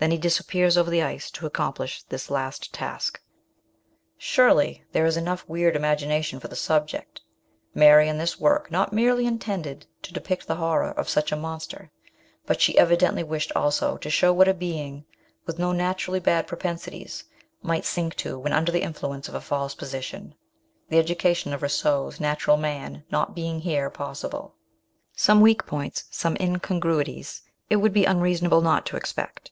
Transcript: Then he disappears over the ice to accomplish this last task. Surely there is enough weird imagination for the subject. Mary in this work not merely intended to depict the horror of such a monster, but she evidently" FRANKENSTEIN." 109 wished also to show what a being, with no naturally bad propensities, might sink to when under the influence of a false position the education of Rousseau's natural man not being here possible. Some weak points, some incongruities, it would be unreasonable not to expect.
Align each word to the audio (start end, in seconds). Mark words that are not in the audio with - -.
Then 0.00 0.12
he 0.12 0.16
disappears 0.16 0.76
over 0.78 0.90
the 0.92 1.02
ice 1.02 1.28
to 1.32 1.44
accomplish 1.44 2.04
this 2.04 2.30
last 2.30 2.72
task. 2.72 3.20
Surely 4.16 4.84
there 4.92 5.04
is 5.04 5.16
enough 5.16 5.44
weird 5.48 5.74
imagination 5.74 6.38
for 6.38 6.46
the 6.46 6.54
subject. 6.54 7.20
Mary 7.74 8.08
in 8.08 8.16
this 8.16 8.38
work 8.38 8.70
not 8.70 8.92
merely 8.92 9.26
intended 9.26 9.86
to 10.02 10.12
depict 10.12 10.46
the 10.46 10.54
horror 10.54 10.92
of 10.92 11.08
such 11.08 11.32
a 11.32 11.36
monster, 11.36 11.90
but 12.46 12.60
she 12.60 12.78
evidently" 12.78 13.22
FRANKENSTEIN." 13.24 13.56
109 13.56 13.66
wished 13.66 13.82
also 13.84 13.96
to 13.96 14.08
show 14.08 14.32
what 14.32 14.46
a 14.46 14.54
being, 14.54 15.04
with 15.46 15.58
no 15.58 15.72
naturally 15.72 16.20
bad 16.20 16.46
propensities, 16.46 17.24
might 17.60 17.84
sink 17.84 18.14
to 18.14 18.38
when 18.38 18.52
under 18.52 18.70
the 18.70 18.82
influence 18.82 19.26
of 19.26 19.34
a 19.34 19.40
false 19.40 19.74
position 19.74 20.36
the 20.90 20.98
education 21.00 21.52
of 21.52 21.60
Rousseau's 21.60 22.20
natural 22.20 22.56
man 22.56 23.02
not 23.10 23.34
being 23.34 23.62
here 23.62 23.90
possible. 23.90 24.54
Some 25.16 25.40
weak 25.40 25.66
points, 25.66 26.04
some 26.12 26.36
incongruities, 26.38 27.42
it 27.68 27.76
would 27.78 27.92
be 27.92 28.04
unreasonable 28.04 28.60
not 28.60 28.86
to 28.86 28.96
expect. 28.96 29.50